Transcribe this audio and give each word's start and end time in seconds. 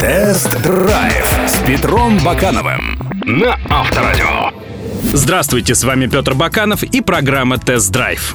Тест-драйв 0.00 1.38
с 1.46 1.58
Петром 1.66 2.18
Бакановым 2.24 2.98
на 3.24 3.58
Авторадио. 3.68 4.50
Здравствуйте, 5.02 5.74
с 5.74 5.84
вами 5.84 6.06
Петр 6.06 6.34
Баканов 6.34 6.82
и 6.82 7.00
программа 7.00 7.58
«Тест-драйв». 7.58 8.34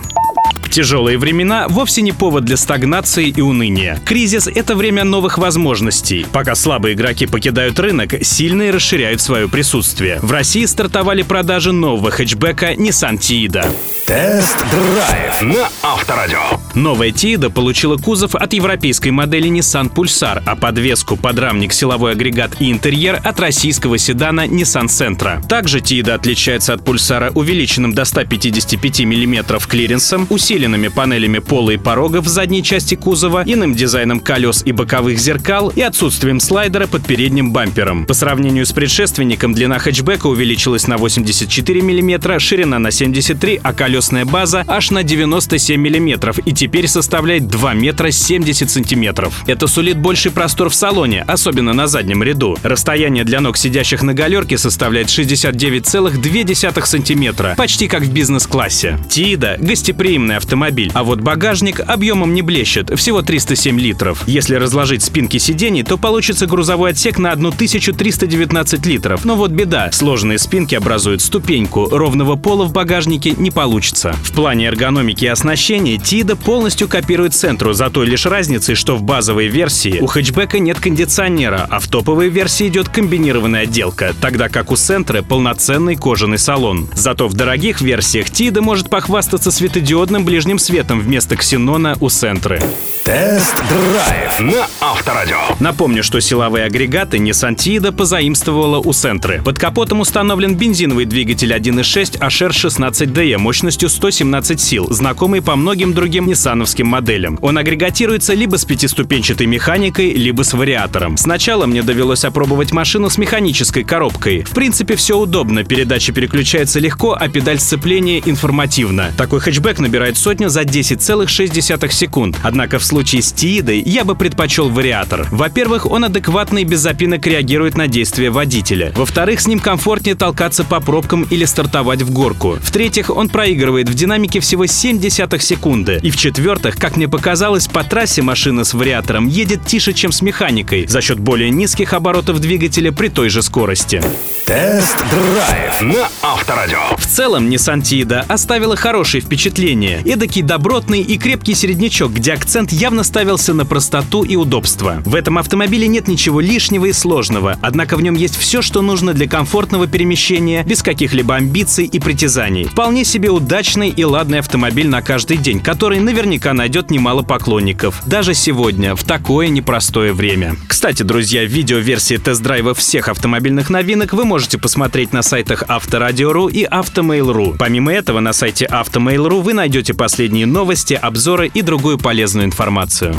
Тяжелые 0.69 1.17
времена 1.17 1.67
вовсе 1.69 2.01
не 2.01 2.11
повод 2.11 2.43
для 2.43 2.57
стагнации 2.57 3.29
и 3.29 3.41
уныния. 3.41 3.97
Кризис— 4.05 4.47
это 4.55 4.75
время 4.75 5.05
новых 5.05 5.37
возможностей. 5.37 6.25
Пока 6.31 6.53
слабые 6.53 6.95
игроки 6.95 7.27
покидают 7.27 7.79
рынок, 7.79 8.13
сильные 8.21 8.71
расширяют 8.71 9.21
свое 9.21 9.47
присутствие. 9.47 10.19
В 10.21 10.31
России 10.31 10.65
стартовали 10.65 11.21
продажи 11.21 11.71
нового 11.71 12.11
хэтчбека 12.11 12.73
Nissan 12.73 13.17
Tiida. 13.17 13.73
Тест-драйв 14.05 15.41
на 15.41 15.69
Авторадио. 15.81 16.64
Новая 16.75 17.11
Tiida 17.11 17.49
получила 17.49 17.95
кузов 17.95 18.35
от 18.35 18.51
европейской 18.51 19.07
модели 19.07 19.49
Nissan 19.49 19.89
Pulsar, 19.89 20.43
а 20.45 20.57
подвеску, 20.57 21.15
подрамник, 21.15 21.71
силовой 21.71 22.11
агрегат 22.11 22.57
и 22.59 22.69
интерьер 22.69 23.21
от 23.23 23.39
российского 23.39 23.97
седана 23.97 24.45
Nissan 24.45 24.87
Sentra. 24.87 25.41
Также 25.47 25.79
Tiida 25.79 26.11
отличается 26.11 26.73
от 26.73 26.81
Pulsar 26.81 27.31
увеличенным 27.33 27.93
до 27.93 28.03
155 28.03 29.01
мм 29.01 29.57
клиренсом, 29.65 30.27
усиленными 30.29 30.89
панелями 30.89 31.39
пола 31.39 31.71
и 31.71 31.77
порога 31.77 32.19
в 32.19 32.27
задней 32.27 32.61
части 32.61 32.95
кузова, 32.95 33.43
иным 33.45 33.73
дизайном 33.73 34.19
колес 34.19 34.61
и 34.65 34.73
боковых 34.73 35.17
зеркал 35.17 35.69
и 35.69 35.81
отсутствием 35.81 36.41
слайдера 36.41 36.87
под 36.87 37.05
передним 37.05 37.53
бампером. 37.53 38.05
По 38.05 38.13
сравнению 38.13 38.65
с 38.65 38.73
предшественником 38.73 39.53
длина 39.53 39.79
хэтчбека 39.79 40.27
увеличилась 40.27 40.87
на 40.87 40.97
84 40.97 41.81
мм, 41.81 42.37
ширина 42.41 42.79
на 42.79 42.91
73, 42.91 43.61
а 43.63 43.71
колесная 43.71 44.25
база 44.25 44.65
аж 44.67 44.91
на 44.91 45.03
97 45.03 45.79
мм 45.79 46.33
и 46.45 46.64
теперь 46.65 46.87
составляет 46.87 47.47
2 47.47 47.75
метра 47.75 48.09
70 48.09 48.71
сантиметров. 48.71 49.43
Это 49.45 49.67
сулит 49.67 49.99
больший 49.99 50.31
простор 50.31 50.71
в 50.71 50.75
салоне, 50.75 51.23
особенно 51.27 51.73
на 51.73 51.85
заднем 51.85 52.23
ряду. 52.23 52.57
Расстояние 52.63 53.23
для 53.23 53.39
ног 53.39 53.55
сидящих 53.55 54.01
на 54.01 54.15
галерке 54.15 54.57
составляет 54.57 55.09
69,2 55.09 56.85
сантиметра, 56.87 57.53
почти 57.55 57.87
как 57.87 58.01
в 58.01 58.11
бизнес-классе. 58.11 58.97
Тида— 59.07 59.57
гостеприимный 59.59 60.37
автомобиль, 60.37 60.89
а 60.95 61.03
вот 61.03 61.21
багажник 61.21 61.81
объемом 61.81 62.33
не 62.33 62.41
блещет, 62.41 62.89
всего 62.97 63.21
307 63.21 63.79
литров. 63.79 64.23
Если 64.27 64.55
разложить 64.55 65.03
спинки 65.03 65.37
сидений, 65.37 65.83
то 65.83 65.99
получится 65.99 66.47
грузовой 66.47 66.89
отсек 66.91 67.19
на 67.19 67.31
1319 67.31 68.85
литров. 68.87 69.23
Но 69.23 69.35
вот 69.35 69.51
беда, 69.51 69.91
сложные 69.91 70.39
спинки 70.39 70.73
образуют 70.73 71.21
ступеньку, 71.21 71.89
ровного 71.91 72.37
пола 72.37 72.65
в 72.65 72.73
багажнике 72.73 73.35
не 73.37 73.51
получится. 73.51 74.15
В 74.23 74.31
плане 74.31 74.65
эргономики 74.65 75.25
и 75.25 75.27
оснащения 75.27 75.99
Тида 75.99 76.35
полностью 76.35 76.54
копирует 76.87 77.33
Центру, 77.33 77.73
за 77.73 77.89
той 77.89 78.05
лишь 78.05 78.25
разницей, 78.25 78.75
что 78.75 78.95
в 78.95 79.03
базовой 79.03 79.47
версии 79.47 79.99
у 79.99 80.07
хэтчбека 80.07 80.59
нет 80.59 80.79
кондиционера, 80.79 81.67
а 81.69 81.79
в 81.79 81.87
топовой 81.87 82.29
версии 82.29 82.67
идет 82.67 82.89
комбинированная 82.89 83.63
отделка, 83.63 84.13
тогда 84.21 84.47
как 84.47 84.71
у 84.71 84.75
Центра 84.75 85.21
полноценный 85.21 85.95
кожаный 85.95 86.37
салон. 86.37 86.87
Зато 86.95 87.27
в 87.27 87.33
дорогих 87.33 87.81
версиях 87.81 88.29
Тида 88.29 88.61
может 88.61 88.89
похвастаться 88.89 89.51
светодиодным 89.51 90.23
ближним 90.23 90.59
светом 90.59 91.01
вместо 91.01 91.35
ксенона 91.35 91.97
у 91.99 92.09
Центры. 92.09 92.61
Тест-драйв 93.05 94.39
на 94.39 94.65
Авторадио. 94.81 95.37
Напомню, 95.59 96.01
что 96.01 96.19
силовые 96.19 96.65
агрегаты 96.65 97.17
Nissan 97.17 97.55
Tiida 97.55 97.91
позаимствовала 97.91 98.79
у 98.79 98.93
Сентры. 98.93 99.43
Под 99.43 99.59
капотом 99.59 99.99
установлен 99.99 100.55
бензиновый 100.55 101.05
двигатель 101.05 101.53
1.6 101.53 102.17
HR 102.17 102.49
16DE 102.49 103.37
мощностью 103.37 103.89
117 103.89 104.59
сил, 104.59 104.87
знакомый 104.89 105.43
по 105.43 105.55
многим 105.55 105.93
другим 105.93 106.25
ниссановским 106.45 106.87
моделям. 106.87 107.39
Он 107.41 107.57
агрегатируется 107.57 108.33
либо 108.35 108.57
с 108.57 108.65
пятиступенчатой 108.65 109.47
механикой, 109.47 110.13
либо 110.13 110.43
с 110.43 110.53
вариатором. 110.53 111.17
Сначала 111.17 111.65
мне 111.65 111.81
довелось 111.81 112.23
опробовать 112.23 112.71
машину 112.71 113.09
с 113.09 113.17
механической 113.17 113.83
коробкой. 113.83 114.43
В 114.43 114.51
принципе, 114.51 114.95
все 114.95 115.17
удобно, 115.17 115.63
передача 115.63 116.13
переключается 116.13 116.79
легко, 116.79 117.17
а 117.19 117.27
педаль 117.29 117.59
сцепления 117.59 118.21
информативна. 118.23 119.11
Такой 119.17 119.39
хэтчбэк 119.39 119.79
набирает 119.79 120.17
сотню 120.17 120.49
за 120.49 120.61
10,6 120.61 121.91
секунд. 121.91 122.37
Однако 122.43 122.77
в 122.77 122.85
случае 122.85 123.23
с 123.23 123.31
Тиидой 123.31 123.81
я 123.81 124.05
бы 124.05 124.15
предпочел 124.15 124.69
вариатор. 124.69 125.27
Во-первых, 125.31 125.89
он 125.89 126.05
адекватно 126.05 126.59
и 126.59 126.63
без 126.63 126.79
запинок 126.79 127.25
реагирует 127.25 127.75
на 127.75 127.87
действия 127.87 128.29
водителя. 128.29 128.91
Во-вторых, 128.95 129.41
с 129.41 129.47
ним 129.47 129.59
комфортнее 129.59 130.15
толкаться 130.15 130.63
по 130.63 130.79
пробкам 130.79 131.23
или 131.23 131.45
стартовать 131.45 132.03
в 132.03 132.13
горку. 132.13 132.57
В-третьих, 132.61 133.09
он 133.09 133.29
проигрывает 133.29 133.89
в 133.89 133.95
динамике 133.95 134.39
всего 134.39 134.65
0,7 134.65 135.39
секунды. 135.39 135.99
И 136.03 136.11
в-четвертых, 136.25 136.77
как 136.77 136.97
мне 136.97 137.07
показалось, 137.07 137.67
по 137.67 137.83
трассе 137.83 138.23
машина 138.23 138.63
с 138.63 138.73
вариатором 138.73 139.27
едет 139.27 139.63
тише, 139.63 139.93
чем 139.93 140.11
с 140.11 140.23
механикой, 140.23 140.87
за 140.87 140.99
счет 140.99 141.19
более 141.19 141.51
низких 141.51 141.93
оборотов 141.93 142.39
двигателя 142.39 142.91
при 142.91 143.09
той 143.09 143.29
же 143.29 143.43
скорости. 143.43 144.01
Тест-драйв 144.45 145.81
на 145.81 146.07
Авторадио. 146.21 146.95
В 146.97 147.05
целом, 147.07 147.49
Nissan 147.49 147.81
Tiida 147.81 148.23
оставила 148.27 148.75
хорошее 148.75 149.23
впечатление. 149.23 150.03
Эдакий 150.05 150.43
добротный 150.43 151.01
и 151.01 151.17
крепкий 151.17 151.55
середнячок, 151.55 152.11
где 152.11 152.33
акцент 152.33 152.71
явно 152.71 153.03
ставился 153.03 153.55
на 153.55 153.65
простоту 153.65 154.23
и 154.23 154.35
удобство. 154.35 155.01
В 155.03 155.15
этом 155.15 155.39
автомобиле 155.39 155.87
нет 155.87 156.07
ничего 156.07 156.41
лишнего 156.41 156.85
и 156.85 156.93
сложного, 156.93 157.57
однако 157.59 157.97
в 157.97 158.03
нем 158.03 158.13
есть 158.13 158.37
все, 158.37 158.61
что 158.61 158.83
нужно 158.83 159.13
для 159.13 159.27
комфортного 159.27 159.87
перемещения, 159.87 160.63
без 160.63 160.83
каких-либо 160.83 161.35
амбиций 161.35 161.85
и 161.85 161.99
притязаний. 161.99 162.65
Вполне 162.65 163.03
себе 163.03 163.31
удачный 163.31 163.89
и 163.89 164.03
ладный 164.03 164.39
автомобиль 164.39 164.87
на 164.87 165.01
каждый 165.01 165.37
день, 165.37 165.59
который 165.59 165.99
наверняка 166.15 166.53
найдет 166.53 166.91
немало 166.91 167.23
поклонников. 167.23 168.01
Даже 168.05 168.33
сегодня, 168.33 168.95
в 168.95 169.03
такое 169.03 169.49
непростое 169.49 170.13
время. 170.13 170.55
Кстати, 170.65 171.03
друзья, 171.03 171.43
видео-версии 171.43 172.15
тест-драйва 172.15 172.73
всех 172.73 173.09
автомобильных 173.09 173.69
новинок 173.69 174.13
вы 174.13 174.23
можете 174.23 174.57
посмотреть 174.57 175.11
на 175.11 175.21
сайтах 175.21 175.65
Авторадио.ру 175.67 176.47
и 176.47 176.63
Автомейл.ру. 176.63 177.55
Помимо 177.59 177.91
этого, 177.91 178.21
на 178.21 178.31
сайте 178.31 178.65
Автомейл.ру 178.65 179.41
вы 179.41 179.53
найдете 179.53 179.93
последние 179.93 180.45
новости, 180.45 180.93
обзоры 180.93 181.51
и 181.53 181.61
другую 181.61 181.97
полезную 181.97 182.45
информацию. 182.45 183.13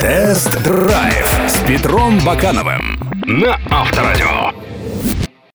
Тест-драйв 0.00 1.28
с 1.46 1.58
Петром 1.60 2.18
Бакановым 2.24 2.98
на 3.24 3.60
Авторадио. 3.70 4.53